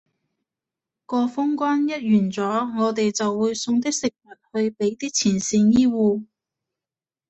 [1.05, 6.23] 個封關一完咗，我哋就會送啲食物去畀啲前線醫護